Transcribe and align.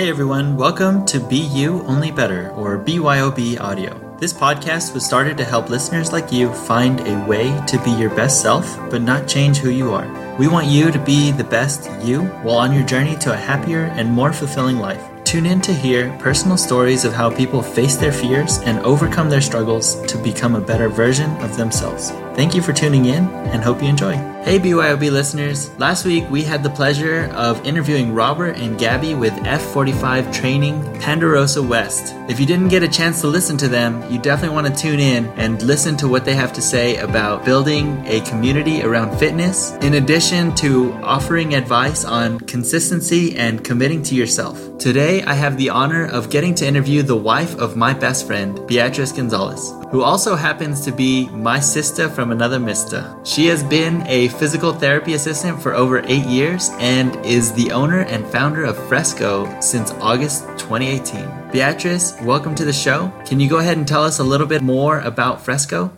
Hey 0.00 0.08
everyone, 0.08 0.56
welcome 0.56 1.04
to 1.04 1.20
Be 1.20 1.36
You 1.36 1.82
Only 1.82 2.10
Better, 2.10 2.52
or 2.52 2.78
BYOB 2.78 3.60
Audio. 3.60 4.16
This 4.18 4.32
podcast 4.32 4.94
was 4.94 5.04
started 5.04 5.36
to 5.36 5.44
help 5.44 5.68
listeners 5.68 6.10
like 6.10 6.32
you 6.32 6.50
find 6.54 7.06
a 7.06 7.22
way 7.26 7.54
to 7.66 7.78
be 7.84 7.90
your 7.90 8.08
best 8.08 8.40
self, 8.40 8.78
but 8.88 9.02
not 9.02 9.28
change 9.28 9.58
who 9.58 9.68
you 9.68 9.92
are. 9.92 10.08
We 10.38 10.48
want 10.48 10.68
you 10.68 10.90
to 10.90 10.98
be 10.98 11.32
the 11.32 11.44
best 11.44 11.90
you 12.02 12.22
while 12.42 12.56
on 12.56 12.72
your 12.72 12.86
journey 12.86 13.14
to 13.16 13.34
a 13.34 13.36
happier 13.36 13.92
and 13.94 14.10
more 14.10 14.32
fulfilling 14.32 14.78
life. 14.78 15.06
Tune 15.24 15.44
in 15.44 15.60
to 15.60 15.74
hear 15.74 16.16
personal 16.18 16.56
stories 16.56 17.04
of 17.04 17.12
how 17.12 17.28
people 17.28 17.60
face 17.60 17.96
their 17.96 18.10
fears 18.10 18.56
and 18.60 18.78
overcome 18.78 19.28
their 19.28 19.42
struggles 19.42 20.00
to 20.06 20.16
become 20.16 20.54
a 20.54 20.62
better 20.62 20.88
version 20.88 21.30
of 21.42 21.58
themselves. 21.58 22.10
Thank 22.40 22.54
you 22.54 22.62
for 22.62 22.72
tuning 22.72 23.04
in 23.04 23.28
and 23.52 23.62
hope 23.62 23.82
you 23.82 23.88
enjoy. 23.90 24.16
Hey, 24.42 24.58
BYOB 24.58 25.12
listeners. 25.12 25.68
Last 25.78 26.06
week 26.06 26.24
we 26.30 26.42
had 26.42 26.62
the 26.62 26.70
pleasure 26.70 27.30
of 27.34 27.62
interviewing 27.66 28.14
Robert 28.14 28.56
and 28.56 28.78
Gabby 28.78 29.14
with 29.14 29.34
F45 29.34 30.32
Training 30.32 30.82
Ponderosa 31.00 31.62
West. 31.62 32.14
If 32.30 32.40
you 32.40 32.46
didn't 32.46 32.68
get 32.68 32.82
a 32.82 32.88
chance 32.88 33.20
to 33.20 33.26
listen 33.26 33.58
to 33.58 33.68
them, 33.68 34.02
you 34.10 34.18
definitely 34.18 34.54
want 34.54 34.74
to 34.74 34.82
tune 34.82 34.98
in 34.98 35.26
and 35.36 35.60
listen 35.60 35.94
to 35.98 36.08
what 36.08 36.24
they 36.24 36.34
have 36.34 36.54
to 36.54 36.62
say 36.62 36.96
about 36.96 37.44
building 37.44 38.02
a 38.06 38.22
community 38.22 38.82
around 38.82 39.18
fitness, 39.18 39.72
in 39.82 39.94
addition 39.94 40.54
to 40.54 40.94
offering 41.02 41.54
advice 41.54 42.06
on 42.06 42.40
consistency 42.40 43.36
and 43.36 43.62
committing 43.62 44.02
to 44.04 44.14
yourself. 44.14 44.78
Today, 44.78 45.22
I 45.24 45.34
have 45.34 45.58
the 45.58 45.68
honor 45.68 46.06
of 46.06 46.30
getting 46.30 46.54
to 46.54 46.66
interview 46.66 47.02
the 47.02 47.14
wife 47.14 47.54
of 47.58 47.76
my 47.76 47.92
best 47.92 48.26
friend, 48.26 48.66
Beatrice 48.66 49.12
Gonzalez, 49.12 49.74
who 49.90 50.00
also 50.00 50.34
happens 50.34 50.80
to 50.86 50.92
be 50.92 51.28
my 51.28 51.60
sister 51.60 52.08
from 52.08 52.29
another 52.32 52.58
mister. 52.58 53.16
She 53.24 53.46
has 53.46 53.62
been 53.62 54.06
a 54.06 54.28
physical 54.28 54.72
therapy 54.72 55.14
assistant 55.14 55.62
for 55.62 55.74
over 55.74 56.00
eight 56.06 56.26
years 56.26 56.70
and 56.78 57.14
is 57.24 57.52
the 57.52 57.72
owner 57.72 58.00
and 58.00 58.26
founder 58.26 58.64
of 58.64 58.76
Fresco 58.88 59.60
since 59.60 59.92
August 60.00 60.44
2018. 60.58 61.50
Beatrice, 61.52 62.14
welcome 62.22 62.54
to 62.54 62.64
the 62.64 62.72
show. 62.72 63.12
Can 63.26 63.40
you 63.40 63.48
go 63.48 63.58
ahead 63.58 63.76
and 63.76 63.86
tell 63.86 64.04
us 64.04 64.18
a 64.18 64.24
little 64.24 64.46
bit 64.46 64.62
more 64.62 65.00
about 65.00 65.40
Fresco? 65.40 65.92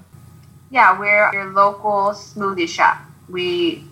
Yeah, 0.70 0.98
we're 0.98 1.30
your 1.32 1.52
local 1.52 2.12
smoothie 2.14 2.68
shop. 2.68 2.98
We 3.28 3.84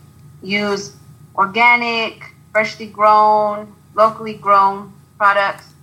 use 0.42 0.96
organic, 1.34 2.24
freshly 2.52 2.86
grown, 2.86 3.74
locally 3.94 4.34
grown 4.34 4.92
products. 5.18 5.74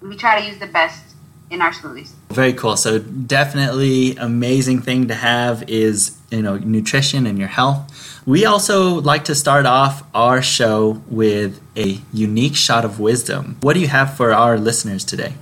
We 0.00 0.16
try 0.16 0.40
to 0.40 0.46
use 0.46 0.58
the 0.58 0.66
best 0.66 1.07
in 1.50 1.62
our 1.62 1.72
smoothies. 1.72 2.12
Very 2.30 2.52
cool. 2.52 2.76
So 2.76 2.98
definitely 2.98 4.16
amazing 4.16 4.82
thing 4.82 5.08
to 5.08 5.14
have 5.14 5.68
is, 5.68 6.16
you 6.30 6.42
know, 6.42 6.58
nutrition 6.58 7.26
and 7.26 7.38
your 7.38 7.48
health. 7.48 8.22
We 8.26 8.44
also 8.44 9.00
like 9.00 9.24
to 9.24 9.34
start 9.34 9.64
off 9.64 10.02
our 10.14 10.42
show 10.42 11.02
with 11.08 11.60
a 11.76 12.00
unique 12.12 12.56
shot 12.56 12.84
of 12.84 13.00
wisdom. 13.00 13.56
What 13.62 13.74
do 13.74 13.80
you 13.80 13.88
have 13.88 14.16
for 14.16 14.32
our 14.32 14.58
listeners 14.58 15.04
today? 15.04 15.34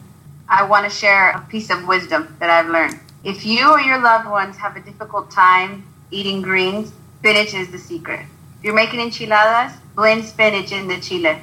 I 0.49 0.63
want 0.63 0.89
to 0.89 0.97
share 0.97 1.31
a 1.31 1.41
piece 1.41 1.71
of 1.71 1.89
wisdom 1.89 2.37
that 2.39 2.49
I've 2.49 2.71
learned. 2.71 3.01
If 3.25 3.45
you 3.45 3.69
or 3.69 3.81
your 3.81 4.01
loved 4.01 4.29
ones 4.29 4.57
have 4.59 4.77
a 4.77 4.81
difficult 4.81 5.33
time 5.33 5.85
eating 6.13 6.43
greens, 6.43 6.93
spinach 7.19 7.55
is 7.55 7.73
the 7.73 7.79
secret. 7.79 8.21
If 8.59 8.65
you're 8.65 8.75
making 8.75 9.01
enchiladas, 9.01 9.77
blend 9.97 10.25
spinach 10.25 10.71
in 10.71 10.87
the 10.87 11.01
chile. 11.01 11.43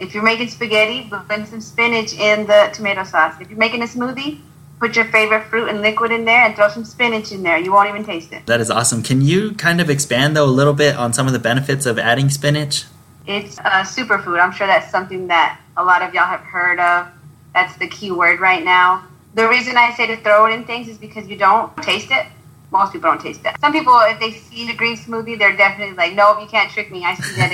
If 0.00 0.14
you're 0.14 0.22
making 0.22 0.48
spaghetti, 0.48 1.10
blend 1.28 1.46
some 1.46 1.60
spinach 1.60 2.14
in 2.14 2.46
the 2.46 2.70
tomato 2.72 3.04
sauce. 3.04 3.34
If 3.38 3.50
you're 3.50 3.58
making 3.58 3.82
a 3.82 3.86
smoothie, 3.86 4.40
put 4.80 4.96
your 4.96 5.04
favorite 5.04 5.44
fruit 5.44 5.68
and 5.68 5.82
liquid 5.82 6.10
in 6.10 6.24
there 6.24 6.42
and 6.46 6.56
throw 6.56 6.70
some 6.70 6.86
spinach 6.86 7.32
in 7.32 7.42
there. 7.42 7.58
You 7.58 7.70
won't 7.70 7.90
even 7.90 8.04
taste 8.04 8.32
it. 8.32 8.46
That 8.46 8.60
is 8.60 8.70
awesome. 8.70 9.02
Can 9.02 9.20
you 9.20 9.52
kind 9.54 9.78
of 9.78 9.90
expand 9.90 10.34
though 10.34 10.46
a 10.46 10.46
little 10.46 10.72
bit 10.72 10.96
on 10.96 11.12
some 11.12 11.26
of 11.26 11.34
the 11.34 11.38
benefits 11.38 11.84
of 11.84 11.98
adding 11.98 12.30
spinach? 12.30 12.86
It's 13.26 13.58
a 13.58 13.84
superfood. 13.84 14.40
I'm 14.40 14.52
sure 14.52 14.66
that's 14.66 14.90
something 14.90 15.26
that 15.26 15.60
a 15.76 15.84
lot 15.84 16.00
of 16.00 16.14
y'all 16.14 16.24
have 16.24 16.40
heard 16.40 16.80
of. 16.80 17.08
That's 17.52 17.76
the 17.76 17.86
key 17.86 18.10
word 18.10 18.40
right 18.40 18.64
now. 18.64 19.06
The 19.34 19.46
reason 19.48 19.76
I 19.76 19.92
say 19.92 20.06
to 20.06 20.16
throw 20.16 20.46
it 20.46 20.54
in 20.54 20.64
things 20.64 20.88
is 20.88 20.96
because 20.96 21.28
you 21.28 21.36
don't 21.36 21.76
taste 21.82 22.10
it. 22.10 22.26
Most 22.72 22.92
people 22.92 23.10
don't 23.10 23.20
taste 23.20 23.40
it. 23.44 23.54
Some 23.60 23.72
people, 23.72 23.92
if 24.04 24.18
they 24.18 24.32
see 24.32 24.66
the 24.66 24.74
green 24.74 24.96
smoothie, 24.96 25.38
they're 25.38 25.56
definitely 25.56 25.94
like, 25.94 26.14
"Nope, 26.14 26.38
you 26.40 26.46
can't 26.46 26.70
trick 26.70 26.90
me. 26.90 27.04
I 27.04 27.14
see 27.16 27.36
that 27.36 27.52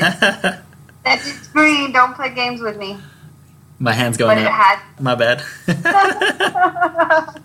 it's 0.53 0.63
that 1.07 1.21
it's 1.25 1.49
green. 1.49 1.93
Don't 1.93 2.15
play 2.15 2.35
games 2.35 2.61
with 2.61 2.77
me." 2.77 2.99
My 3.79 3.93
hand's 3.93 4.17
going 4.17 4.37
But 4.37 4.43
it 4.43 4.47
up. 4.47 4.81
My 5.01 5.15
bad. 5.15 5.43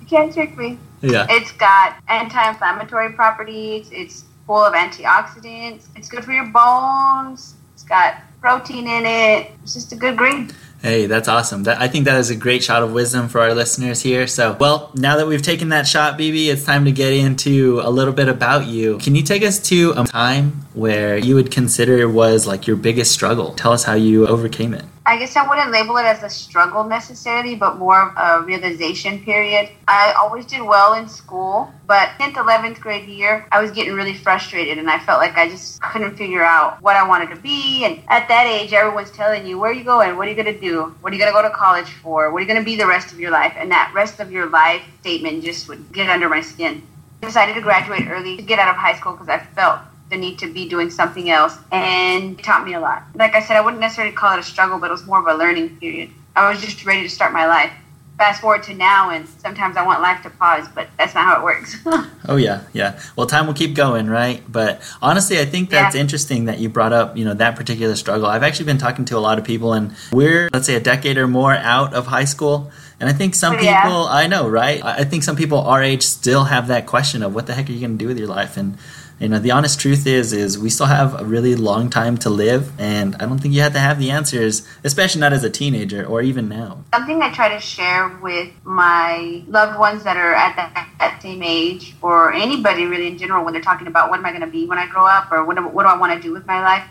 you 0.00 0.06
can't 0.08 0.32
trick 0.32 0.56
me. 0.56 0.78
yeah. 1.00 1.26
It's 1.30 1.52
got 1.52 1.96
anti-inflammatory 2.08 3.12
properties. 3.12 3.88
It's 3.92 4.24
full 4.46 4.64
of 4.64 4.74
antioxidants. 4.74 5.86
It's 5.94 6.08
good 6.08 6.24
for 6.24 6.32
your 6.32 6.46
bones. 6.46 7.54
It's 7.74 7.84
got 7.84 8.16
protein 8.40 8.88
in 8.88 9.06
it. 9.06 9.52
It's 9.62 9.74
just 9.74 9.92
a 9.92 9.96
good 9.96 10.16
green. 10.16 10.50
Hey, 10.82 11.06
that's 11.06 11.26
awesome. 11.26 11.64
That, 11.64 11.80
I 11.80 11.88
think 11.88 12.04
that 12.04 12.18
is 12.18 12.30
a 12.30 12.36
great 12.36 12.62
shot 12.62 12.82
of 12.82 12.92
wisdom 12.92 13.28
for 13.28 13.40
our 13.40 13.54
listeners 13.54 14.02
here. 14.02 14.26
So, 14.26 14.56
well, 14.60 14.90
now 14.94 15.16
that 15.16 15.26
we've 15.26 15.42
taken 15.42 15.70
that 15.70 15.86
shot, 15.86 16.18
BB, 16.18 16.48
it's 16.48 16.64
time 16.64 16.84
to 16.84 16.92
get 16.92 17.12
into 17.12 17.80
a 17.82 17.90
little 17.90 18.12
bit 18.12 18.28
about 18.28 18.66
you. 18.66 18.98
Can 18.98 19.16
you 19.16 19.22
take 19.22 19.42
us 19.42 19.58
to 19.68 19.94
a 19.96 20.04
time 20.04 20.66
where 20.74 21.16
you 21.16 21.34
would 21.34 21.50
consider 21.50 22.08
was 22.08 22.46
like 22.46 22.66
your 22.66 22.76
biggest 22.76 23.10
struggle? 23.10 23.52
Tell 23.54 23.72
us 23.72 23.84
how 23.84 23.94
you 23.94 24.26
overcame 24.26 24.74
it. 24.74 24.84
I 25.06 25.16
guess 25.18 25.36
I 25.36 25.46
wouldn't 25.46 25.70
label 25.70 25.98
it 25.98 26.04
as 26.04 26.24
a 26.24 26.28
struggle 26.28 26.82
necessarily, 26.82 27.54
but 27.54 27.78
more 27.78 28.10
of 28.10 28.42
a 28.42 28.44
realization 28.44 29.22
period. 29.22 29.70
I 29.86 30.12
always 30.18 30.44
did 30.46 30.62
well 30.62 30.94
in 30.94 31.08
school, 31.08 31.72
but 31.86 32.08
10th, 32.18 32.34
11th 32.34 32.80
grade 32.80 33.08
year, 33.08 33.46
I 33.52 33.62
was 33.62 33.70
getting 33.70 33.92
really 33.92 34.14
frustrated 34.14 34.78
and 34.78 34.90
I 34.90 34.98
felt 34.98 35.20
like 35.20 35.36
I 35.36 35.48
just 35.48 35.80
couldn't 35.80 36.16
figure 36.16 36.42
out 36.42 36.82
what 36.82 36.96
I 36.96 37.06
wanted 37.06 37.32
to 37.36 37.40
be. 37.40 37.84
And 37.84 38.02
at 38.08 38.26
that 38.26 38.48
age, 38.48 38.72
everyone's 38.72 39.12
telling 39.12 39.46
you, 39.46 39.60
where 39.60 39.70
are 39.70 39.74
you 39.74 39.84
going? 39.84 40.16
What 40.16 40.26
are 40.26 40.30
you 40.32 40.42
going 40.42 40.52
to 40.52 40.60
do? 40.60 40.92
What 41.00 41.12
are 41.12 41.14
you 41.14 41.22
going 41.22 41.32
to 41.32 41.40
go 41.40 41.48
to 41.48 41.54
college 41.54 41.92
for? 42.02 42.32
What 42.32 42.38
are 42.38 42.40
you 42.40 42.48
going 42.48 42.58
to 42.58 42.64
be 42.64 42.74
the 42.74 42.88
rest 42.88 43.12
of 43.12 43.20
your 43.20 43.30
life? 43.30 43.54
And 43.56 43.70
that 43.70 43.92
rest 43.94 44.18
of 44.18 44.32
your 44.32 44.50
life 44.50 44.82
statement 45.02 45.44
just 45.44 45.68
would 45.68 45.92
get 45.92 46.10
under 46.10 46.28
my 46.28 46.40
skin. 46.40 46.82
I 47.22 47.26
decided 47.26 47.54
to 47.54 47.60
graduate 47.60 48.08
early 48.08 48.36
to 48.38 48.42
get 48.42 48.58
out 48.58 48.70
of 48.70 48.76
high 48.76 48.96
school 48.96 49.12
because 49.12 49.28
I 49.28 49.38
felt 49.38 49.82
the 50.10 50.16
need 50.16 50.38
to 50.38 50.52
be 50.52 50.68
doing 50.68 50.90
something 50.90 51.30
else 51.30 51.56
and 51.72 52.38
it 52.38 52.44
taught 52.44 52.64
me 52.64 52.74
a 52.74 52.80
lot. 52.80 53.02
Like 53.14 53.34
I 53.34 53.40
said, 53.42 53.56
I 53.56 53.60
wouldn't 53.60 53.80
necessarily 53.80 54.14
call 54.14 54.34
it 54.34 54.38
a 54.38 54.42
struggle, 54.42 54.78
but 54.78 54.88
it 54.90 54.92
was 54.92 55.04
more 55.06 55.18
of 55.18 55.26
a 55.26 55.34
learning 55.38 55.76
period. 55.78 56.10
I 56.36 56.48
was 56.50 56.60
just 56.60 56.84
ready 56.86 57.02
to 57.02 57.10
start 57.10 57.32
my 57.32 57.46
life. 57.46 57.72
Fast 58.18 58.40
forward 58.40 58.62
to 58.62 58.72
now, 58.74 59.10
and 59.10 59.28
sometimes 59.28 59.76
I 59.76 59.84
want 59.84 60.00
life 60.00 60.22
to 60.22 60.30
pause, 60.30 60.66
but 60.74 60.88
that's 60.96 61.14
not 61.14 61.26
how 61.26 61.40
it 61.40 61.44
works. 61.44 61.76
Oh 62.28 62.34
yeah, 62.36 62.62
yeah. 62.72 62.98
Well, 63.14 63.28
time 63.28 63.46
will 63.46 63.54
keep 63.54 63.74
going, 63.76 64.08
right? 64.08 64.42
But 64.50 64.80
honestly, 65.00 65.38
I 65.38 65.44
think 65.44 65.70
that's 65.70 65.94
Yeah. 65.94 66.00
interesting 66.00 66.46
that 66.46 66.58
you 66.58 66.68
brought 66.68 66.92
up, 66.92 67.16
you 67.16 67.24
know, 67.24 67.34
that 67.34 67.54
particular 67.54 67.94
struggle. 67.94 68.26
I've 68.26 68.42
actually 68.42 68.64
been 68.66 68.78
talking 68.78 69.04
to 69.04 69.16
a 69.16 69.20
lot 69.20 69.38
of 69.38 69.44
people, 69.44 69.74
and 69.74 69.94
we're 70.12 70.48
let's 70.52 70.66
say 70.66 70.74
a 70.74 70.80
decade 70.80 71.18
or 71.18 71.28
more 71.28 71.52
out 71.54 71.94
of 71.94 72.06
high 72.08 72.24
school, 72.24 72.72
and 72.98 73.08
I 73.08 73.12
think 73.12 73.34
some 73.36 73.54
Oh, 73.54 73.60
yeah. 73.60 73.82
people, 73.82 74.06
I 74.08 74.26
know, 74.26 74.48
right? 74.48 74.82
I 74.84 74.98
I 75.00 75.04
think 75.04 75.22
some 75.22 75.36
people 75.36 75.60
our 75.60 75.82
age 75.82 76.02
still 76.02 76.44
have 76.44 76.66
that 76.68 76.86
question 76.86 77.22
of 77.22 77.32
what 77.34 77.46
the 77.46 77.54
heck 77.54 77.68
are 77.68 77.72
you 77.72 77.80
going 77.80 77.96
to 77.98 78.02
do 78.04 78.08
with 78.08 78.18
your 78.18 78.28
life, 78.28 78.56
and 78.56 78.76
you 79.18 79.28
know, 79.28 79.38
the 79.38 79.50
honest 79.50 79.80
truth 79.80 80.06
is, 80.06 80.32
is 80.34 80.58
we 80.58 80.68
still 80.68 80.86
have 80.86 81.18
a 81.18 81.24
really 81.24 81.54
long 81.56 81.88
time 81.88 82.18
to 82.18 82.30
live, 82.30 82.70
and 82.78 83.16
I 83.16 83.20
don't 83.24 83.38
think 83.38 83.54
you 83.54 83.62
have 83.62 83.72
to 83.72 83.78
have 83.78 83.98
the 83.98 84.10
answers, 84.10 84.66
especially 84.84 85.22
not 85.22 85.32
as 85.32 85.42
a 85.42 85.48
teenager 85.48 86.04
or 86.04 86.20
even 86.20 86.48
now. 86.48 86.84
Something 86.92 87.22
I 87.22 87.32
try 87.32 87.48
to 87.48 87.60
share 87.60 88.08
with 88.20 88.52
my 88.64 89.42
loved 89.48 89.78
ones 89.78 90.04
that 90.04 90.18
are 90.18 90.34
at 90.34 90.54
that, 90.56 90.90
that 90.98 91.22
same 91.22 91.42
age, 91.42 91.94
or 92.02 92.32
anybody 92.34 92.84
really 92.84 93.06
in 93.06 93.16
general, 93.16 93.42
when 93.42 93.54
they're 93.54 93.62
talking 93.62 93.86
about 93.86 94.10
what 94.10 94.18
am 94.18 94.26
I 94.26 94.30
going 94.30 94.42
to 94.42 94.46
be 94.46 94.66
when 94.66 94.78
I 94.78 94.86
grow 94.86 95.06
up, 95.06 95.32
or 95.32 95.44
what, 95.44 95.56
do- 95.56 95.66
what 95.66 95.84
do 95.84 95.88
I 95.88 95.96
want 95.96 96.12
to 96.12 96.20
do 96.20 96.32
with 96.32 96.46
my 96.46 96.60
life, 96.60 96.86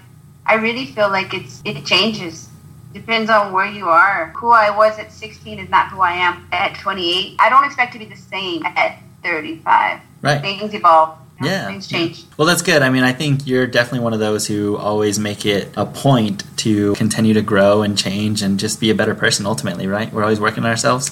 I 0.48 0.56
really 0.56 0.88
feel 0.88 1.10
like 1.10 1.34
it's 1.34 1.62
it 1.64 1.86
changes. 1.86 2.50
Depends 2.94 3.30
on 3.30 3.52
where 3.52 3.66
you 3.66 3.88
are. 3.90 4.32
Who 4.38 4.50
I 4.50 4.76
was 4.76 4.98
at 4.98 5.12
16 5.12 5.60
is 5.60 5.70
not 5.70 5.90
who 5.92 6.00
I 6.00 6.14
am 6.14 6.48
at 6.52 6.80
28. 6.80 7.36
I 7.40 7.50
don't 7.50 7.66
expect 7.66 7.94
to 7.94 8.00
be 8.00 8.06
the 8.06 8.16
same 8.16 8.66
at 8.66 9.00
35. 9.22 10.00
Right. 10.22 10.42
Things 10.42 10.74
evolve. 10.74 11.18
Yeah. 11.42 11.68
Things 11.68 11.88
change. 11.88 12.24
Well, 12.38 12.48
that's 12.48 12.62
good. 12.62 12.82
I 12.82 12.90
mean, 12.90 13.04
I 13.04 13.14
think 13.14 13.46
you're 13.46 13.68
definitely 13.68 14.00
one 14.00 14.14
of 14.14 14.20
those 14.20 14.48
who 14.48 14.78
always 14.78 15.20
make 15.20 15.46
it 15.46 15.70
a 15.76 15.86
point 15.86 16.44
to 16.58 16.94
continue 16.96 17.34
to 17.34 17.42
grow 17.42 17.82
and 17.82 17.98
change 17.98 18.42
and 18.42 18.60
just 18.60 18.80
be 18.80 18.90
a 18.90 18.96
better 18.96 19.16
person 19.16 19.46
ultimately, 19.46 19.88
right? 19.88 20.12
We're 20.12 20.24
always 20.24 20.40
working 20.40 20.64
on 20.64 20.70
ourselves. 20.70 21.12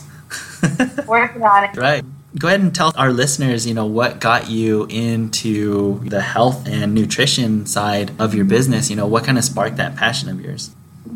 Working 1.07 1.43
on 1.43 1.65
it. 1.65 1.77
right. 1.77 2.03
Go 2.39 2.47
ahead 2.47 2.61
and 2.61 2.73
tell 2.73 2.91
our 2.95 3.11
listeners, 3.11 3.67
you 3.67 3.75
know, 3.75 3.85
what 3.85 4.19
got 4.19 4.49
you 4.49 4.85
into 4.85 5.99
the 6.05 6.21
health 6.21 6.67
and 6.67 6.95
nutrition 6.95 7.67
side 7.67 8.11
of 8.19 8.33
your 8.33 8.45
business. 8.45 8.89
You 8.89 8.95
know, 8.95 9.05
what 9.05 9.25
kind 9.25 9.37
of 9.37 9.43
sparked 9.43 9.77
that 9.77 9.95
passion 9.95 10.29
of 10.29 10.41
yours? 10.41 10.73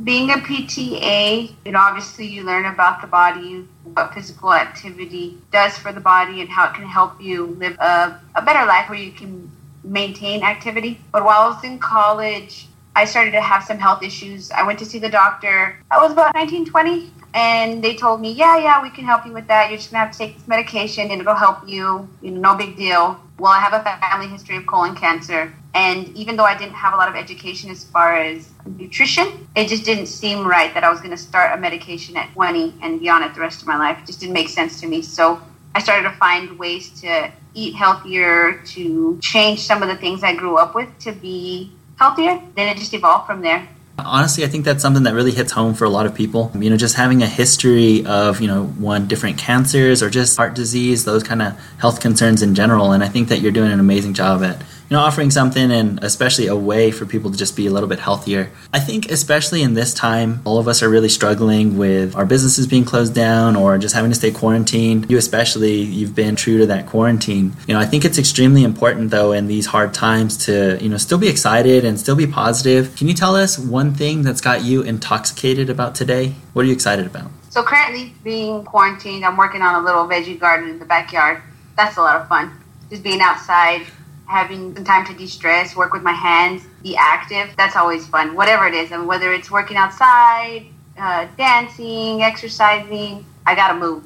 being 0.07 0.29
a 0.29 0.35
PTA, 0.35 1.51
you 1.65 1.71
know, 1.73 1.79
obviously 1.79 2.25
you 2.25 2.43
learn 2.43 2.65
about 2.65 3.01
the 3.01 3.07
body, 3.07 3.67
what 3.97 4.13
physical 4.13 4.53
activity 4.53 5.37
does 5.51 5.75
for 5.75 5.91
the 5.91 5.99
body, 5.99 6.41
and 6.41 6.49
how 6.49 6.69
it 6.69 6.73
can 6.75 6.85
help 6.85 7.19
you 7.19 7.47
live 7.57 7.75
a, 7.79 8.21
a 8.35 8.41
better 8.43 8.65
life 8.65 8.89
where 8.89 8.99
you 8.99 9.11
can 9.11 9.51
maintain 9.83 10.43
activity. 10.43 11.01
But 11.11 11.25
while 11.25 11.41
I 11.41 11.47
was 11.47 11.63
in 11.63 11.79
college, 11.79 12.67
I 12.95 13.05
started 13.05 13.31
to 13.31 13.41
have 13.41 13.63
some 13.63 13.79
health 13.79 14.03
issues. 14.03 14.51
I 14.51 14.61
went 14.63 14.77
to 14.79 14.85
see 14.85 14.99
the 14.99 15.09
doctor. 15.09 15.79
I 15.89 15.97
was 16.01 16.11
about 16.11 16.35
19, 16.35 16.65
20. 16.65 17.11
And 17.33 17.83
they 17.83 17.95
told 17.95 18.21
me, 18.21 18.31
yeah, 18.31 18.57
yeah, 18.57 18.81
we 18.81 18.89
can 18.89 19.05
help 19.05 19.25
you 19.25 19.33
with 19.33 19.47
that. 19.47 19.69
You're 19.69 19.77
just 19.77 19.91
gonna 19.91 20.05
have 20.05 20.11
to 20.13 20.17
take 20.17 20.35
this 20.35 20.47
medication, 20.47 21.11
and 21.11 21.21
it'll 21.21 21.35
help 21.35 21.67
you. 21.67 22.07
You 22.21 22.31
know, 22.31 22.51
no 22.51 22.55
big 22.57 22.75
deal. 22.77 23.19
Well, 23.37 23.51
I 23.51 23.59
have 23.59 23.73
a 23.73 23.83
family 23.83 24.27
history 24.27 24.57
of 24.57 24.65
colon 24.65 24.95
cancer, 24.95 25.53
and 25.75 26.07
even 26.17 26.35
though 26.35 26.45
I 26.45 26.57
didn't 26.57 26.73
have 26.73 26.93
a 26.93 26.97
lot 26.97 27.07
of 27.07 27.15
education 27.15 27.69
as 27.69 27.83
far 27.83 28.17
as 28.17 28.49
nutrition, 28.65 29.47
it 29.55 29.67
just 29.67 29.85
didn't 29.85 30.07
seem 30.07 30.45
right 30.47 30.73
that 30.73 30.83
I 30.83 30.89
was 30.89 30.99
going 30.99 31.11
to 31.11 31.17
start 31.17 31.55
a 31.55 31.61
medication 31.61 32.17
at 32.17 32.33
20 32.33 32.73
and 32.81 32.99
be 32.99 33.09
on 33.09 33.21
it 33.21 33.35
the 33.35 33.41
rest 33.41 33.61
of 33.61 33.67
my 33.67 33.77
life. 33.77 33.99
It 34.01 34.07
just 34.07 34.19
didn't 34.19 34.33
make 34.33 34.49
sense 34.49 34.81
to 34.81 34.87
me. 34.87 35.03
So 35.03 35.39
I 35.75 35.79
started 35.79 36.09
to 36.09 36.15
find 36.15 36.57
ways 36.57 36.89
to 37.01 37.31
eat 37.53 37.75
healthier, 37.75 38.61
to 38.65 39.19
change 39.21 39.59
some 39.59 39.83
of 39.83 39.89
the 39.89 39.95
things 39.95 40.23
I 40.23 40.35
grew 40.35 40.57
up 40.57 40.73
with 40.73 40.89
to 41.01 41.11
be 41.11 41.71
healthier. 41.97 42.41
Then 42.55 42.67
it 42.67 42.77
just 42.77 42.95
evolved 42.95 43.27
from 43.27 43.41
there. 43.41 43.67
Honestly, 43.99 44.43
I 44.43 44.47
think 44.47 44.63
that's 44.63 44.81
something 44.81 45.03
that 45.03 45.15
really 45.15 45.31
hits 45.31 45.51
home 45.51 45.73
for 45.73 45.85
a 45.85 45.89
lot 45.89 46.05
of 46.05 46.13
people. 46.13 46.51
You 46.55 46.69
know, 46.69 46.77
just 46.77 46.95
having 46.95 47.23
a 47.23 47.27
history 47.27 48.05
of, 48.05 48.39
you 48.41 48.47
know, 48.47 48.65
one, 48.65 49.07
different 49.07 49.39
cancers 49.39 50.03
or 50.03 50.09
just 50.09 50.37
heart 50.37 50.53
disease, 50.53 51.03
those 51.03 51.23
kind 51.23 51.41
of 51.41 51.59
health 51.79 51.99
concerns 51.99 52.43
in 52.43 52.53
general. 52.53 52.91
And 52.91 53.03
I 53.03 53.07
think 53.07 53.29
that 53.29 53.41
you're 53.41 53.51
doing 53.51 53.71
an 53.71 53.79
amazing 53.79 54.13
job 54.13 54.43
at 54.43 54.61
you 54.89 54.95
know, 54.95 55.01
offering 55.01 55.31
something 55.31 55.69
and 55.71 56.01
especially 56.03 56.47
a 56.47 56.55
way 56.55 56.91
for 56.91 57.05
people 57.05 57.29
to 57.29 57.37
just 57.37 57.55
be 57.55 57.67
a 57.67 57.71
little 57.71 57.89
bit 57.89 57.99
healthier. 57.99 58.49
I 58.73 58.79
think, 58.79 59.11
especially 59.11 59.61
in 59.61 59.73
this 59.73 59.93
time, 59.93 60.41
all 60.45 60.59
of 60.59 60.67
us 60.67 60.81
are 60.81 60.89
really 60.89 61.09
struggling 61.09 61.77
with 61.77 62.15
our 62.15 62.25
businesses 62.25 62.67
being 62.67 62.85
closed 62.85 63.13
down 63.13 63.55
or 63.55 63.77
just 63.77 63.93
having 63.93 64.11
to 64.11 64.15
stay 64.15 64.31
quarantined. 64.31 65.09
You, 65.09 65.17
especially, 65.17 65.81
you've 65.81 66.15
been 66.15 66.37
true 66.37 66.57
to 66.59 66.65
that 66.67 66.87
quarantine. 66.87 67.53
You 67.67 67.73
know, 67.73 67.79
I 67.79 67.85
think 67.85 68.05
it's 68.05 68.17
extremely 68.17 68.63
important, 68.63 69.11
though, 69.11 69.33
in 69.33 69.47
these 69.47 69.65
hard 69.65 69.93
times 69.93 70.37
to, 70.45 70.77
you 70.81 70.87
know, 70.87 70.97
still 70.97 71.17
be 71.17 71.27
excited 71.27 71.83
and 71.83 71.99
still 71.99 72.15
be 72.15 72.27
positive. 72.27 72.95
Can 72.95 73.09
you 73.09 73.13
tell 73.13 73.35
us 73.35 73.59
one 73.59 73.93
thing 73.93 74.21
that's 74.21 74.41
got 74.41 74.63
you 74.63 74.83
intoxicated 74.83 75.69
about 75.69 75.95
today? 75.95 76.35
What 76.53 76.63
are 76.63 76.67
you 76.67 76.73
excited 76.73 77.05
about? 77.05 77.29
So, 77.49 77.61
currently, 77.61 78.13
being 78.23 78.63
quarantined, 78.63 79.25
I'm 79.25 79.35
working 79.35 79.61
on 79.61 79.81
a 79.81 79.85
little 79.85 80.07
veggie 80.07 80.39
garden 80.39 80.69
in 80.69 80.79
the 80.79 80.85
backyard. 80.85 81.41
That's 81.75 81.97
a 81.97 82.01
lot 82.01 82.21
of 82.21 82.27
fun. 82.27 82.51
Just 82.89 83.03
being 83.03 83.19
outside, 83.19 83.85
having 84.27 84.75
some 84.75 84.83
time 84.83 85.05
to 85.07 85.13
de-stress, 85.13 85.75
work 85.75 85.93
with 85.93 86.03
my 86.03 86.11
hands, 86.11 86.63
be 86.83 86.95
active. 86.95 87.49
That's 87.57 87.75
always 87.75 88.05
fun. 88.07 88.35
Whatever 88.35 88.67
it 88.67 88.73
is, 88.73 88.91
and 88.91 89.07
whether 89.07 89.33
it's 89.33 89.49
working 89.49 89.77
outside, 89.77 90.65
uh, 90.97 91.27
dancing, 91.37 92.21
exercising, 92.21 93.25
I 93.45 93.55
gotta 93.55 93.79
move. 93.79 94.03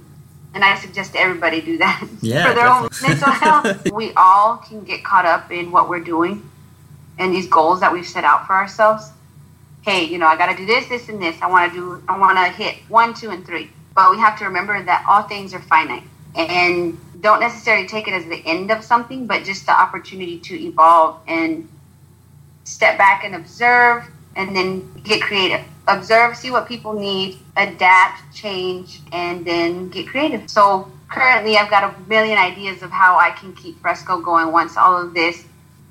And 0.54 0.64
I 0.64 0.78
suggest 0.78 1.16
everybody 1.16 1.62
do 1.62 1.78
that 1.78 2.08
yeah, 2.22 2.48
for 2.48 2.54
their 2.54 2.66
definitely. 2.66 2.98
own 3.06 3.10
mental 3.10 3.32
health. 3.32 3.92
we 3.94 4.14
all 4.16 4.58
can 4.58 4.84
get 4.84 5.04
caught 5.04 5.26
up 5.26 5.52
in 5.52 5.72
what 5.72 5.90
we're 5.90 6.04
doing 6.04 6.48
and 7.18 7.34
these 7.34 7.48
goals 7.48 7.80
that 7.80 7.92
we've 7.92 8.08
set 8.08 8.24
out 8.24 8.46
for 8.48 8.54
ourselves. 8.54 9.10
Hey, 9.84 10.04
you 10.04 10.18
know, 10.18 10.28
I 10.28 10.36
got 10.36 10.52
to 10.52 10.58
do 10.58 10.66
this, 10.66 10.88
this, 10.88 11.10
and 11.10 11.22
this. 11.22 11.42
I 11.42 11.48
want 11.48 11.72
to 11.72 11.80
do. 11.80 12.04
I 12.08 12.18
want 12.20 12.38
to 12.38 12.46
hit 12.52 12.78
one, 12.90 13.14
two, 13.14 13.32
and 13.32 13.46
three. 13.46 13.70
But 13.96 14.12
we 14.12 14.18
have 14.18 14.38
to 14.40 14.46
remember 14.46 14.82
that 14.84 15.06
all 15.08 15.24
things 15.24 15.54
are 15.54 15.62
finite, 15.62 16.04
and 16.36 16.98
don't 17.22 17.40
necessarily 17.40 17.88
take 17.88 18.08
it 18.08 18.14
as 18.14 18.26
the 18.26 18.42
end 18.46 18.72
of 18.72 18.84
something, 18.84 19.28
but 19.28 19.44
just 19.44 19.66
the 19.66 19.72
opportunity 19.72 20.40
to 20.40 20.60
evolve 20.60 21.20
and 21.28 21.70
step 22.64 22.98
back 22.98 23.24
and 23.24 23.36
observe 23.36 24.06
and 24.36 24.56
then 24.56 24.92
get 25.04 25.22
creative. 25.22 25.62
Observe, 25.88 26.36
see 26.38 26.52
what 26.52 26.68
people 26.68 26.94
need, 26.94 27.38
adapt, 27.58 28.34
change, 28.34 29.02
and 29.12 29.46
then 29.46 29.90
get 29.90 30.08
creative. 30.08 30.50
So 30.50 30.92
currently, 31.10 31.58
I've 31.58 31.70
got 31.70 31.84
a 31.84 32.10
million 32.10 32.38
ideas 32.38 32.82
of 32.82 32.92
how 32.92 33.18
I 33.18 33.32
can 33.32 33.54
keep 33.54 33.80
Fresco 33.82 34.22
going 34.22 34.52
once 34.52 34.78
all 34.78 35.02
of 35.02 35.14
this 35.14 35.44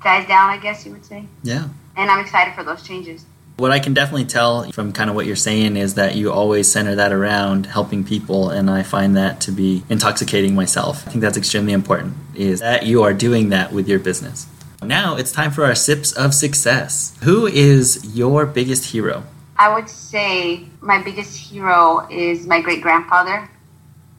dies 0.03 0.27
down, 0.27 0.49
I 0.49 0.57
guess 0.57 0.85
you 0.85 0.91
would 0.91 1.05
say. 1.05 1.25
Yeah. 1.43 1.67
And 1.95 2.09
I'm 2.09 2.19
excited 2.19 2.55
for 2.55 2.63
those 2.63 2.81
changes. 2.83 3.25
What 3.61 3.69
I 3.69 3.77
can 3.77 3.93
definitely 3.93 4.25
tell 4.25 4.71
from 4.71 4.91
kind 4.91 5.07
of 5.07 5.15
what 5.15 5.27
you're 5.27 5.35
saying 5.35 5.77
is 5.77 5.93
that 5.93 6.15
you 6.15 6.31
always 6.31 6.71
center 6.71 6.95
that 6.95 7.11
around 7.11 7.67
helping 7.67 8.03
people, 8.03 8.49
and 8.49 8.71
I 8.71 8.81
find 8.81 9.15
that 9.17 9.39
to 9.41 9.51
be 9.51 9.83
intoxicating 9.87 10.55
myself. 10.55 11.07
I 11.07 11.11
think 11.11 11.21
that's 11.21 11.37
extremely 11.37 11.71
important, 11.71 12.15
is 12.33 12.61
that 12.61 12.87
you 12.87 13.03
are 13.03 13.13
doing 13.13 13.49
that 13.49 13.71
with 13.71 13.87
your 13.87 13.99
business. 13.99 14.47
Now 14.81 15.15
it's 15.15 15.31
time 15.31 15.51
for 15.51 15.63
our 15.63 15.75
sips 15.75 16.11
of 16.11 16.33
success. 16.33 17.15
Who 17.21 17.45
is 17.45 18.17
your 18.17 18.47
biggest 18.47 18.85
hero? 18.85 19.25
I 19.57 19.71
would 19.71 19.89
say 19.89 20.65
my 20.81 20.99
biggest 21.03 21.37
hero 21.37 22.07
is 22.09 22.47
my 22.47 22.61
great 22.61 22.81
grandfather. 22.81 23.47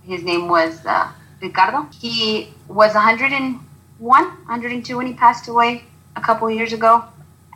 His 0.05 0.23
name 0.23 0.47
was 0.47 0.87
uh, 0.87 1.11
Ricardo. 1.41 1.89
He 1.99 2.55
was 2.69 2.95
101, 2.95 3.59
102 3.99 4.97
when 4.97 5.07
he 5.09 5.15
passed 5.15 5.49
away 5.49 5.83
a 6.15 6.21
couple 6.21 6.49
years 6.49 6.73
ago 6.73 7.05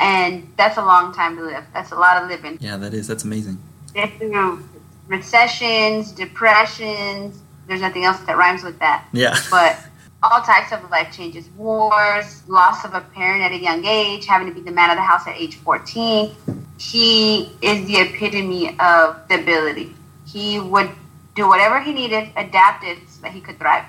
and 0.01 0.53
that's 0.57 0.77
a 0.77 0.85
long 0.85 1.15
time 1.15 1.37
to 1.37 1.43
live. 1.43 1.65
That's 1.73 1.93
a 1.93 1.97
lot 1.97 2.23
of 2.23 2.29
living. 2.29 2.59
Yeah, 2.61 2.77
that 2.77 2.95
is. 2.95 3.07
That's 3.07 3.25
amazing. 3.25 3.59
They're 3.95 4.09
through 4.19 4.63
recessions, 5.07 6.13
depressions. 6.13 7.41
There's 7.67 7.81
nothing 7.81 8.05
else 8.05 8.21
that 8.21 8.37
rhymes 8.37 8.63
with 8.63 8.79
that. 8.79 9.07
Yeah. 9.13 9.39
But 9.51 9.79
all 10.23 10.41
types 10.43 10.73
of 10.73 10.91
life 10.91 11.15
changes, 11.15 11.49
wars, 11.51 12.47
loss 12.49 12.85
of 12.85 12.95
a 12.95 13.01
parent 13.01 13.43
at 13.43 13.53
a 13.53 13.59
young 13.59 13.85
age, 13.85 14.27
having 14.27 14.49
to 14.49 14.55
be 14.55 14.61
the 14.61 14.73
man 14.73 14.91
of 14.91 14.97
the 14.97 15.03
house 15.03 15.27
at 15.27 15.37
age 15.37 15.57
14. 15.57 16.35
He 16.79 17.53
is 17.63 17.87
the 17.87 17.99
epitome 17.99 18.79
of 18.81 19.21
stability. 19.27 19.95
He 20.27 20.59
would 20.59 20.91
do 21.35 21.49
whatever 21.49 21.81
he 21.81 21.93
needed, 21.93 22.31
adapted 22.37 22.99
so 23.09 23.23
that 23.23 23.33
he 23.33 23.41
could 23.41 23.59
thrive. 23.59 23.85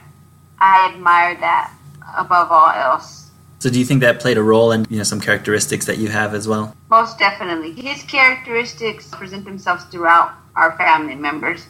I 0.59 0.91
admire 0.93 1.35
that 1.35 1.73
above 2.17 2.51
all 2.51 2.69
else. 2.69 3.26
So 3.59 3.69
do 3.71 3.79
you 3.79 3.85
think 3.85 4.01
that 4.01 4.19
played 4.19 4.37
a 4.37 4.43
role 4.43 4.71
in 4.71 4.85
you 4.89 4.97
know 4.97 5.03
some 5.03 5.19
characteristics 5.19 5.85
that 5.87 5.97
you 5.97 6.09
have 6.09 6.33
as 6.33 6.47
well? 6.47 6.75
Most 6.89 7.17
definitely. 7.17 7.73
His 7.73 8.03
characteristics 8.03 9.07
present 9.07 9.45
themselves 9.45 9.83
throughout 9.85 10.33
our 10.55 10.77
family 10.77 11.15
members. 11.15 11.65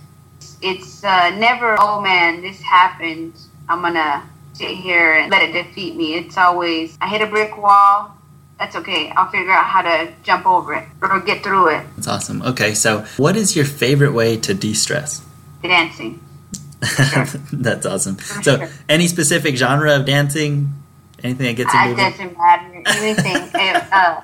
It's 0.62 1.04
uh, 1.04 1.30
never, 1.32 1.76
oh 1.80 2.02
man, 2.02 2.42
this 2.42 2.62
happened. 2.62 3.34
I'm 3.70 3.82
gonna 3.82 4.28
sit 4.54 4.72
here 4.72 5.14
and 5.14 5.32
let 5.32 5.44
it 5.44 5.54
defeat 5.54 5.96
me. 5.96 6.16
It's 6.16 6.38
always, 6.38 6.98
I 7.00 7.08
hit 7.08 7.22
a 7.22 7.28
brick 7.28 7.58
wall. 7.58 8.14
That's 8.60 8.76
okay. 8.76 9.12
I'll 9.12 9.30
figure 9.30 9.52
out 9.52 9.66
how 9.66 9.84
to 9.84 10.12
jump 10.24 10.48
over 10.48 10.74
it 10.74 10.88
or 11.02 11.20
get 11.20 11.44
through 11.44 11.70
it. 11.70 11.86
That's 11.96 12.08
awesome. 12.08 12.42
Okay, 12.42 12.74
so 12.74 13.06
what 13.18 13.36
is 13.36 13.56
your 13.56 13.66
favorite 13.66 14.14
way 14.14 14.36
to 14.38 14.54
de-stress? 14.54 15.24
Dancing. 15.62 16.22
Sure. 16.88 17.26
That's 17.52 17.88
awesome. 17.88 18.20
so, 18.20 18.58
sure. 18.58 18.70
any 18.88 19.08
specific 19.08 19.58
genre 19.58 19.96
of 19.96 20.06
dancing? 20.06 20.77
Anything 21.24 21.48
that 21.48 21.56
gets 21.56 21.74
you 21.74 21.80
moving? 21.80 22.06
It 22.06 22.10
doesn't 22.12 22.38
matter. 22.38 22.84
Anything. 22.86 23.50
uh, 23.92 24.22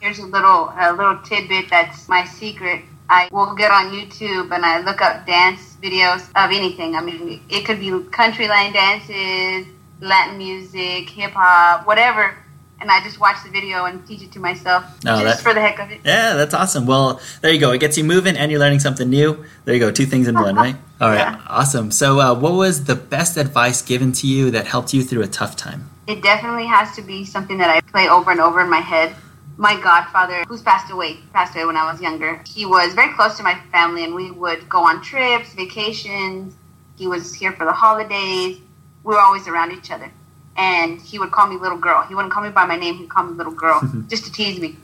here's 0.00 0.18
a 0.18 0.26
little 0.26 0.72
a 0.76 0.92
little 0.92 1.18
tidbit 1.18 1.70
that's 1.70 2.08
my 2.08 2.24
secret. 2.24 2.82
I 3.08 3.28
will 3.30 3.54
get 3.54 3.70
on 3.70 3.92
YouTube 3.92 4.54
and 4.54 4.64
I 4.64 4.80
look 4.80 5.02
up 5.02 5.26
dance 5.26 5.76
videos 5.82 6.28
of 6.34 6.50
anything. 6.50 6.96
I 6.96 7.02
mean, 7.02 7.42
it 7.48 7.66
could 7.66 7.78
be 7.78 7.90
country 8.10 8.48
line 8.48 8.72
dances, 8.72 9.66
Latin 10.00 10.38
music, 10.38 11.10
hip 11.10 11.32
hop, 11.32 11.86
whatever. 11.86 12.36
And 12.80 12.90
I 12.90 13.00
just 13.04 13.20
watch 13.20 13.36
the 13.44 13.50
video 13.50 13.84
and 13.84 14.04
teach 14.06 14.22
it 14.22 14.32
to 14.32 14.40
myself 14.40 14.84
oh, 15.06 15.22
just 15.22 15.24
that, 15.24 15.38
for 15.40 15.54
the 15.54 15.60
heck 15.60 15.78
of 15.78 15.92
it. 15.92 16.00
Yeah, 16.04 16.34
that's 16.34 16.52
awesome. 16.52 16.86
Well, 16.86 17.20
there 17.40 17.52
you 17.52 17.60
go. 17.60 17.70
It 17.70 17.78
gets 17.78 17.96
you 17.96 18.02
moving 18.02 18.36
and 18.36 18.50
you're 18.50 18.58
learning 18.58 18.80
something 18.80 19.08
new. 19.08 19.44
There 19.64 19.74
you 19.74 19.78
go. 19.78 19.92
Two 19.92 20.06
things 20.06 20.26
in 20.26 20.34
one, 20.34 20.56
right? 20.56 20.76
All 21.02 21.10
right. 21.10 21.18
Yeah. 21.18 21.40
Awesome. 21.48 21.90
So, 21.90 22.20
uh, 22.20 22.34
what 22.34 22.52
was 22.52 22.84
the 22.84 22.94
best 22.94 23.36
advice 23.36 23.82
given 23.82 24.12
to 24.12 24.26
you 24.26 24.50
that 24.52 24.66
helped 24.66 24.94
you 24.94 25.02
through 25.02 25.22
a 25.22 25.28
tough 25.28 25.56
time? 25.56 25.90
it 26.06 26.22
definitely 26.22 26.66
has 26.66 26.94
to 26.96 27.02
be 27.02 27.24
something 27.24 27.58
that 27.58 27.70
I 27.70 27.80
play 27.80 28.08
over 28.08 28.30
and 28.30 28.40
over 28.40 28.60
in 28.60 28.68
my 28.68 28.80
head. 28.80 29.14
My 29.56 29.80
godfather, 29.80 30.44
who's 30.48 30.62
passed 30.62 30.90
away, 30.90 31.18
passed 31.32 31.54
away 31.54 31.66
when 31.66 31.76
I 31.76 31.90
was 31.90 32.00
younger. 32.00 32.42
He 32.46 32.66
was 32.66 32.94
very 32.94 33.14
close 33.14 33.36
to 33.36 33.42
my 33.42 33.58
family, 33.70 34.04
and 34.04 34.14
we 34.14 34.30
would 34.30 34.68
go 34.68 34.82
on 34.82 35.02
trips, 35.02 35.52
vacations. 35.54 36.54
He 36.96 37.06
was 37.06 37.34
here 37.34 37.52
for 37.52 37.64
the 37.64 37.72
holidays. 37.72 38.58
We 39.04 39.14
were 39.14 39.20
always 39.20 39.46
around 39.46 39.72
each 39.72 39.90
other. 39.90 40.10
And 40.56 41.00
he 41.00 41.18
would 41.18 41.30
call 41.30 41.46
me 41.46 41.56
little 41.56 41.78
girl. 41.78 42.02
He 42.02 42.14
wouldn't 42.14 42.32
call 42.32 42.42
me 42.42 42.50
by 42.50 42.66
my 42.66 42.76
name, 42.76 42.96
he'd 42.96 43.08
call 43.08 43.24
me 43.24 43.34
little 43.34 43.54
girl, 43.54 43.80
just 44.08 44.24
to 44.24 44.32
tease 44.32 44.58
me. 44.58 44.76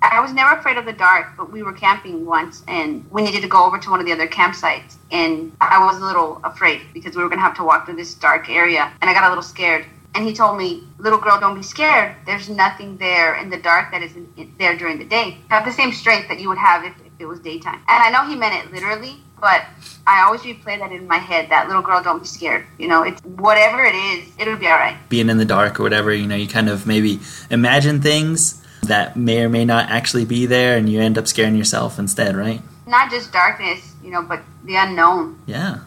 I 0.00 0.20
was 0.20 0.32
never 0.32 0.58
afraid 0.58 0.76
of 0.76 0.84
the 0.84 0.92
dark, 0.92 1.36
but 1.36 1.50
we 1.50 1.62
were 1.62 1.72
camping 1.72 2.24
once 2.24 2.62
and 2.68 3.08
we 3.10 3.22
needed 3.22 3.42
to 3.42 3.48
go 3.48 3.64
over 3.64 3.78
to 3.78 3.90
one 3.90 4.00
of 4.00 4.06
the 4.06 4.12
other 4.12 4.28
campsites. 4.28 4.96
And 5.10 5.56
I 5.60 5.84
was 5.84 6.00
a 6.00 6.04
little 6.04 6.40
afraid 6.44 6.82
because 6.94 7.16
we 7.16 7.22
were 7.22 7.28
going 7.28 7.38
to 7.38 7.44
have 7.44 7.56
to 7.56 7.64
walk 7.64 7.86
through 7.86 7.96
this 7.96 8.14
dark 8.14 8.48
area. 8.48 8.92
And 9.00 9.10
I 9.10 9.14
got 9.14 9.24
a 9.24 9.28
little 9.28 9.42
scared. 9.42 9.86
And 10.14 10.26
he 10.26 10.32
told 10.32 10.56
me, 10.56 10.84
little 10.98 11.18
girl, 11.18 11.38
don't 11.38 11.54
be 11.54 11.62
scared. 11.62 12.16
There's 12.26 12.48
nothing 12.48 12.96
there 12.96 13.36
in 13.36 13.50
the 13.50 13.58
dark 13.58 13.90
that 13.92 14.02
isn't 14.02 14.58
there 14.58 14.76
during 14.76 14.98
the 14.98 15.04
day. 15.04 15.38
Have 15.50 15.64
the 15.64 15.72
same 15.72 15.92
strength 15.92 16.28
that 16.28 16.40
you 16.40 16.48
would 16.48 16.58
have 16.58 16.84
if, 16.84 16.94
it 17.18 17.26
was 17.26 17.40
daytime. 17.40 17.74
And 17.74 17.84
I 17.88 18.10
know 18.10 18.28
he 18.28 18.36
meant 18.36 18.54
it 18.64 18.72
literally, 18.72 19.16
but 19.40 19.64
I 20.06 20.22
always 20.22 20.42
replay 20.42 20.78
that 20.78 20.92
in 20.92 21.08
my 21.08 21.16
head. 21.16 21.50
That 21.50 21.66
little 21.66 21.82
girl, 21.82 22.00
don't 22.00 22.20
be 22.20 22.26
scared. 22.26 22.64
You 22.78 22.86
know, 22.86 23.02
it's 23.02 23.20
whatever 23.22 23.84
it 23.84 23.96
is, 23.96 24.28
it'll 24.38 24.56
be 24.56 24.68
all 24.68 24.78
right. 24.78 24.96
Being 25.08 25.28
in 25.28 25.38
the 25.38 25.44
dark 25.44 25.80
or 25.80 25.82
whatever, 25.82 26.14
you 26.14 26.28
know, 26.28 26.36
you 26.36 26.46
kind 26.46 26.68
of 26.68 26.86
maybe 26.86 27.18
imagine 27.50 28.00
things 28.00 28.64
that 28.88 29.16
may 29.16 29.42
or 29.42 29.48
may 29.48 29.64
not 29.64 29.90
actually 29.90 30.24
be 30.24 30.46
there, 30.46 30.76
and 30.76 30.88
you 30.88 31.00
end 31.00 31.16
up 31.16 31.26
scaring 31.26 31.56
yourself 31.56 31.98
instead, 31.98 32.36
right? 32.36 32.60
Not 32.86 33.10
just 33.10 33.32
darkness, 33.32 33.94
you 34.02 34.10
know, 34.10 34.22
but 34.22 34.42
the 34.64 34.76
unknown. 34.76 35.38
Yeah. 35.46 35.80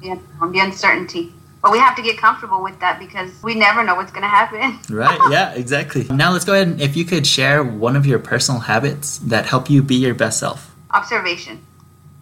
The, 0.00 0.10
unknown, 0.10 0.52
the 0.52 0.60
uncertainty. 0.60 1.32
But 1.62 1.72
we 1.72 1.78
have 1.78 1.96
to 1.96 2.02
get 2.02 2.18
comfortable 2.18 2.62
with 2.62 2.78
that 2.80 3.00
because 3.00 3.30
we 3.42 3.54
never 3.54 3.82
know 3.82 3.96
what's 3.96 4.12
going 4.12 4.22
to 4.22 4.28
happen. 4.28 4.78
right. 4.96 5.18
Yeah, 5.30 5.52
exactly. 5.54 6.06
Now 6.08 6.32
let's 6.32 6.44
go 6.44 6.54
ahead 6.54 6.68
and 6.68 6.80
if 6.80 6.96
you 6.96 7.04
could 7.04 7.26
share 7.26 7.64
one 7.64 7.96
of 7.96 8.06
your 8.06 8.20
personal 8.20 8.60
habits 8.60 9.18
that 9.18 9.46
help 9.46 9.68
you 9.68 9.82
be 9.82 9.96
your 9.96 10.14
best 10.14 10.38
self. 10.38 10.72
Observation. 10.92 11.60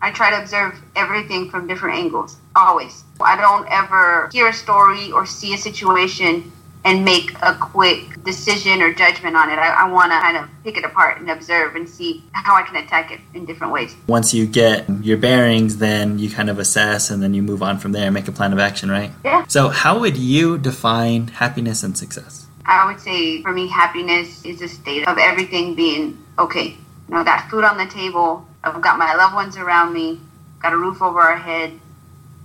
I 0.00 0.08
I 0.08 0.12
try 0.12 0.30
to 0.30 0.40
observe 0.40 0.80
everything 0.94 1.50
from 1.50 1.66
different 1.66 1.98
angles, 1.98 2.36
always. 2.54 3.02
I 3.20 3.36
don't 3.36 3.66
ever 3.68 4.28
hear 4.32 4.46
a 4.46 4.52
story 4.52 5.10
or 5.10 5.26
see 5.26 5.52
a 5.52 5.58
situation 5.58 6.52
and 6.86 7.04
make 7.04 7.32
a 7.42 7.52
quick 7.54 8.22
decision 8.22 8.80
or 8.80 8.94
judgment 8.94 9.36
on 9.36 9.50
it. 9.50 9.58
I, 9.58 9.86
I 9.86 9.90
want 9.90 10.12
to 10.12 10.20
kind 10.20 10.36
of 10.36 10.48
pick 10.62 10.78
it 10.78 10.84
apart 10.84 11.18
and 11.18 11.28
observe 11.28 11.74
and 11.74 11.88
see 11.88 12.22
how 12.30 12.54
I 12.54 12.62
can 12.62 12.76
attack 12.76 13.10
it 13.10 13.18
in 13.34 13.44
different 13.44 13.72
ways. 13.72 13.96
Once 14.06 14.32
you 14.32 14.46
get 14.46 14.88
your 15.02 15.18
bearings, 15.18 15.78
then 15.78 16.20
you 16.20 16.30
kind 16.30 16.48
of 16.48 16.60
assess 16.60 17.10
and 17.10 17.20
then 17.20 17.34
you 17.34 17.42
move 17.42 17.60
on 17.60 17.78
from 17.78 17.90
there 17.90 18.04
and 18.04 18.14
make 18.14 18.28
a 18.28 18.32
plan 18.32 18.52
of 18.52 18.60
action, 18.60 18.88
right? 18.88 19.10
Yeah. 19.24 19.44
So, 19.48 19.68
how 19.68 19.98
would 19.98 20.16
you 20.16 20.58
define 20.58 21.26
happiness 21.26 21.82
and 21.82 21.98
success? 21.98 22.46
I 22.64 22.86
would 22.86 23.00
say 23.00 23.42
for 23.42 23.52
me, 23.52 23.66
happiness 23.66 24.44
is 24.44 24.62
a 24.62 24.68
state 24.68 25.08
of 25.08 25.18
everything 25.18 25.74
being 25.74 26.24
okay. 26.38 26.76
You 27.08 27.14
know, 27.14 27.24
got 27.24 27.50
food 27.50 27.64
on 27.64 27.78
the 27.78 27.86
table, 27.86 28.46
I've 28.62 28.80
got 28.80 28.96
my 28.96 29.14
loved 29.14 29.34
ones 29.34 29.56
around 29.56 29.92
me, 29.92 30.20
got 30.60 30.72
a 30.72 30.76
roof 30.76 31.02
over 31.02 31.20
our 31.20 31.36
head, 31.36 31.78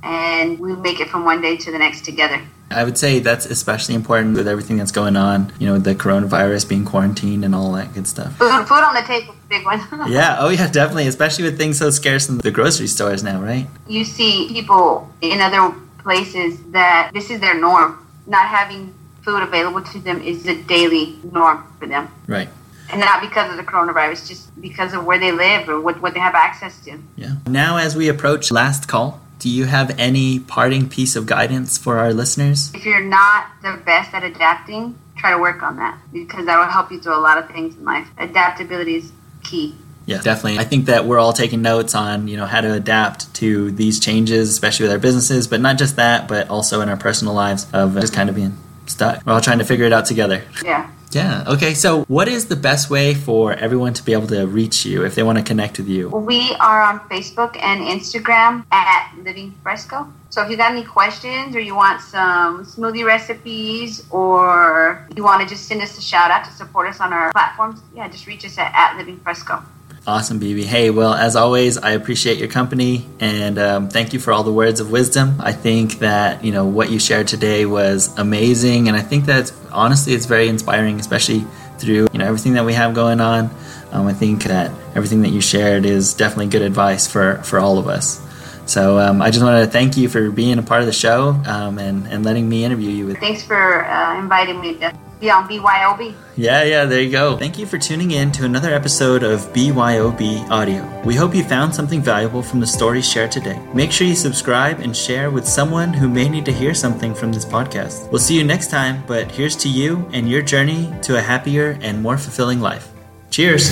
and 0.04 0.60
we 0.60 0.76
make 0.76 1.00
it 1.00 1.10
from 1.10 1.26
one 1.26 1.42
day 1.42 1.58
to 1.58 1.72
the 1.72 1.78
next 1.78 2.06
together. 2.06 2.42
I 2.72 2.84
would 2.84 2.98
say 2.98 3.20
that's 3.20 3.46
especially 3.46 3.96
important 3.96 4.38
with 4.38 4.48
everything 4.48 4.78
that's 4.78 4.92
going 4.92 5.18
on, 5.18 5.52
you 5.60 5.68
know, 5.68 5.78
the 5.78 5.94
coronavirus 5.94 6.70
being 6.70 6.86
quarantined 6.86 7.44
and 7.44 7.54
all 7.54 7.74
that 7.74 7.94
good 7.94 8.08
stuff. 8.08 8.38
Food, 8.38 8.66
food 8.66 8.76
on 8.76 8.94
the 8.96 9.02
table, 9.02 9.36
big 9.50 9.66
one. 9.66 9.80
yeah, 10.10 10.38
oh 10.40 10.50
yeah, 10.50 10.72
definitely, 10.72 11.08
especially 11.08 11.44
with 11.44 11.58
things 11.58 11.80
so 11.80 11.90
scarce 11.90 12.30
in 12.30 12.38
the 12.38 12.52
grocery 12.52 12.88
stores 12.88 13.24
now, 13.24 13.42
right? 13.42 13.68
You 13.88 14.06
see 14.06 14.48
people 14.50 15.10
in 15.22 15.42
other 15.42 15.76
places 16.00 16.62
that 16.72 17.12
this 17.14 17.30
is 17.30 17.40
their 17.40 17.60
norm. 17.60 17.98
Not 18.28 18.48
having 18.48 18.94
food 19.24 19.44
available 19.44 19.82
to 19.82 20.00
them 20.00 20.22
is 20.22 20.46
a 20.48 20.62
daily 20.64 21.18
norm 21.24 21.64
for 21.80 21.88
them. 21.88 22.10
Right. 22.28 22.50
And 22.92 23.00
not 23.00 23.22
because 23.22 23.50
of 23.50 23.58
the 23.58 23.64
coronavirus, 23.64 24.28
just 24.28 24.62
because 24.62 24.94
of 24.94 25.06
where 25.06 25.18
they 25.18 25.32
live 25.32 25.70
or 25.70 25.80
what, 25.80 26.02
what 26.02 26.14
they 26.14 26.20
have 26.20 26.36
access 26.36 26.80
to. 26.86 27.00
Yeah. 27.16 27.36
Now, 27.48 27.78
as 27.78 27.96
we 27.96 28.10
approach 28.10 28.52
last 28.52 28.88
call, 28.88 29.22
do 29.42 29.50
you 29.50 29.66
have 29.66 30.00
any 30.00 30.38
parting 30.38 30.88
piece 30.88 31.16
of 31.16 31.26
guidance 31.26 31.76
for 31.76 31.98
our 31.98 32.14
listeners? 32.14 32.72
If 32.76 32.86
you're 32.86 33.04
not 33.04 33.48
the 33.64 33.82
best 33.84 34.14
at 34.14 34.24
adapting, 34.24 35.00
try 35.18 35.32
to 35.32 35.40
work 35.40 35.64
on 35.64 35.78
that 35.78 35.98
because 36.14 36.46
that 36.46 36.60
will 36.60 36.72
help 36.72 36.92
you 36.92 37.02
through 37.02 37.18
a 37.18 37.20
lot 37.20 37.40
of 37.40 37.50
things 37.50 37.76
in 37.76 37.84
life. 37.84 38.08
Adaptability 38.20 38.98
is 38.98 39.12
key. 39.44 39.76
Yeah, 40.06 40.22
definitely. 40.22 40.60
I 40.60 40.64
think 40.64 40.86
that 40.86 41.06
we're 41.06 41.18
all 41.18 41.34
taking 41.34 41.64
notes 41.64 41.96
on, 41.96 42.28
you 42.28 42.38
know, 42.38 42.46
how 42.46 42.62
to 42.62 42.72
adapt 42.72 43.34
to 43.36 43.72
these 43.72 44.00
changes, 44.00 44.50
especially 44.50 44.84
with 44.84 44.92
our 44.92 45.00
businesses, 45.00 45.48
but 45.48 45.60
not 45.60 45.80
just 45.80 45.96
that, 45.96 46.28
but 46.28 46.48
also 46.50 46.82
in 46.82 46.90
our 46.90 46.98
personal 46.98 47.34
lives 47.34 47.66
of 47.74 47.96
just 47.96 48.14
kind 48.14 48.30
of 48.30 48.36
being 48.36 48.56
stuck. 48.86 49.26
We're 49.26 49.34
all 49.34 49.42
trying 49.42 49.60
to 49.60 49.66
figure 49.66 49.86
it 49.86 49.94
out 49.94 50.06
together. 50.06 50.44
Yeah. 50.64 50.92
Yeah. 51.12 51.44
Okay. 51.48 51.74
So, 51.74 52.04
what 52.06 52.28
is 52.28 52.48
the 52.48 52.56
best 52.56 52.90
way 52.90 53.14
for 53.14 53.54
everyone 53.54 53.94
to 53.96 54.04
be 54.04 54.14
able 54.14 54.28
to 54.28 54.46
reach 54.46 54.86
you 54.86 55.06
if 55.06 55.16
they 55.16 55.24
want 55.24 55.38
to 55.38 55.44
connect 55.44 55.78
with 55.78 55.88
you? 55.88 56.10
We 56.10 56.56
are 56.60 56.82
on 56.82 57.00
Facebook 57.10 57.62
and 57.62 57.82
Instagram 57.82 58.66
at 58.72 59.14
Living 59.18 59.54
Fresco. 59.62 60.08
So, 60.30 60.42
if 60.42 60.50
you 60.50 60.58
got 60.58 60.72
any 60.72 60.84
questions 60.86 61.56
or 61.56 61.60
you 61.60 61.76
want 61.76 62.02
some 62.02 62.66
smoothie 62.66 63.06
recipes 63.06 64.06
or 64.10 65.06
you 65.16 65.24
want 65.24 65.42
to 65.42 65.54
just 65.54 65.68
send 65.68 65.82
us 65.82 65.98
a 65.98 66.02
shout 66.02 66.32
out 66.32 66.46
to 66.46 66.52
support 66.52 66.88
us 66.88 67.00
on 67.02 67.12
our 67.12 67.32
platforms, 67.32 67.82
yeah, 67.94 68.08
just 68.08 68.28
reach 68.28 68.46
us 68.46 68.58
at, 68.58 68.72
at 68.74 68.98
Living 68.98 69.20
Fresco. 69.20 69.62
Awesome, 70.08 70.40
BB. 70.40 70.64
Hey, 70.64 70.90
well, 70.90 71.14
as 71.14 71.36
always, 71.36 71.78
I 71.78 71.92
appreciate 71.92 72.40
your 72.40 72.48
company 72.48 73.06
and 73.20 73.60
um, 73.60 73.88
thank 73.88 74.14
you 74.14 74.20
for 74.20 74.34
all 74.34 74.42
the 74.42 74.52
words 74.52 74.80
of 74.80 74.90
wisdom. 74.90 75.36
I 75.40 75.52
think 75.52 76.00
that 76.00 76.44
you 76.44 76.52
know 76.52 76.66
what 76.66 76.90
you 76.90 76.98
shared 76.98 77.28
today 77.28 77.68
was 77.68 78.18
amazing, 78.18 78.88
and 78.88 78.98
I 78.98 79.02
think 79.02 79.26
that 79.26 79.52
honestly, 79.72 80.14
it's 80.14 80.26
very 80.26 80.48
inspiring, 80.48 81.00
especially 81.00 81.46
through 81.78 82.08
you 82.12 82.18
know 82.18 82.26
everything 82.26 82.54
that 82.54 82.66
we 82.66 82.74
have 82.74 82.96
going 82.96 83.22
on. 83.22 83.52
Um, 83.92 84.08
I 84.08 84.14
think 84.14 84.46
that 84.46 84.72
everything 84.96 85.22
that 85.22 85.30
you 85.30 85.40
shared 85.40 85.86
is 85.86 86.16
definitely 86.16 86.48
good 86.48 86.64
advice 86.64 87.06
for 87.08 87.36
for 87.44 87.60
all 87.60 87.78
of 87.78 87.88
us. 87.88 88.20
So 88.66 89.00
um, 89.00 89.22
I 89.22 89.32
just 89.32 89.44
wanted 89.44 89.66
to 89.66 89.72
thank 89.72 89.98
you 89.98 90.10
for 90.10 90.32
being 90.32 90.58
a 90.58 90.64
part 90.64 90.82
of 90.82 90.88
the 90.88 90.94
show 90.94 91.30
um, 91.46 91.78
and 91.78 92.08
and 92.08 92.24
letting 92.24 92.48
me 92.48 92.64
interview 92.64 92.90
you. 92.90 93.14
Thanks 93.16 93.44
for 93.44 93.86
uh, 93.86 94.20
inviting 94.20 94.62
me 94.62 94.76
to 94.80 94.94
be 95.22 95.30
on 95.30 95.48
BYOB. 95.48 96.14
Yeah, 96.36 96.64
yeah, 96.64 96.86
there 96.86 97.02
you 97.02 97.12
go. 97.12 97.38
Thank 97.38 97.60
you 97.60 97.66
for 97.66 97.78
tuning 97.78 98.12
in 98.12 98.32
to 98.34 98.46
another 98.46 98.74
episode 98.74 99.24
of 99.24 99.42
BYOB 99.54 100.50
Audio. 100.50 101.02
We 101.06 101.16
hope 101.16 101.36
you 101.36 101.44
found 101.44 101.74
something 101.74 102.02
valuable 102.02 102.42
from 102.42 102.60
the 102.60 102.68
stories 102.68 103.08
shared 103.08 103.32
today. 103.32 103.62
Make 103.74 103.92
sure 103.92 104.08
you 104.08 104.16
subscribe 104.16 104.80
and 104.80 104.98
share 104.98 105.30
with 105.30 105.48
someone 105.48 105.94
who 105.94 106.10
may 106.10 106.28
need 106.28 106.46
to 106.46 106.52
hear 106.52 106.74
something 106.74 107.14
from 107.14 107.32
this 107.32 107.46
podcast. 107.46 108.10
We'll 108.12 108.20
see 108.20 108.36
you 108.36 108.44
next 108.44 108.72
time, 108.72 109.04
but 109.06 109.32
here's 109.32 109.56
to 109.58 109.70
you 109.70 110.10
and 110.12 110.28
your 110.30 110.42
journey 110.42 110.92
to 111.04 111.18
a 111.18 111.22
happier 111.22 111.78
and 111.82 112.02
more 112.02 112.18
fulfilling 112.18 112.60
life. 112.60 112.90
Cheers. 113.30 113.72